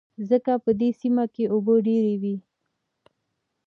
[0.29, 2.35] ځکه په دې سيمه کې اوبه ډېر وې.